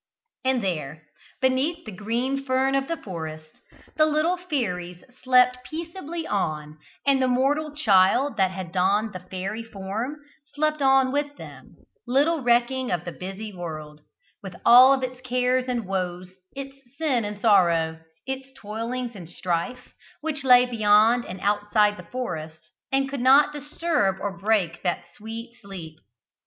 And 0.43 0.63
there, 0.63 1.03
beneath 1.41 1.85
the 1.85 1.91
green 1.91 2.43
fern 2.43 2.73
of 2.73 2.87
the 2.87 2.97
forest, 2.97 3.59
the 3.97 4.07
little 4.07 4.35
fairies 4.35 5.03
slept 5.21 5.59
peaceably 5.63 6.25
on, 6.25 6.79
and 7.05 7.21
the 7.21 7.27
mortal 7.27 7.75
child 7.75 8.35
that 8.37 8.49
had 8.49 8.71
donned 8.71 9.13
the 9.13 9.19
fairy 9.19 9.61
form 9.63 10.17
slept 10.55 10.81
on 10.81 11.11
with 11.11 11.37
them, 11.37 11.75
little 12.07 12.41
recking 12.41 12.89
of 12.89 13.05
the 13.05 13.11
busy 13.11 13.53
world, 13.53 14.01
with 14.41 14.55
all 14.65 14.99
its 15.03 15.21
cares 15.21 15.67
and 15.67 15.85
woes, 15.85 16.31
its 16.55 16.75
sin 16.97 17.23
and 17.23 17.39
sorrow, 17.39 17.99
its 18.25 18.47
toilings 18.57 19.11
and 19.15 19.29
strife, 19.29 19.93
which 20.19 20.43
lay 20.43 20.65
beyond 20.65 21.25
and 21.25 21.39
outside 21.41 21.95
the 21.97 22.11
forest, 22.11 22.71
and 22.91 23.07
could 23.07 23.21
not 23.21 23.53
disturb 23.53 24.15
or 24.19 24.35
break 24.35 24.81
that 24.81 25.03
sweet 25.15 25.55
sleep. 25.61 25.99